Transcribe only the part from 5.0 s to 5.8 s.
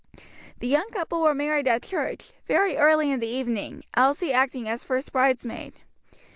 bridesmaid.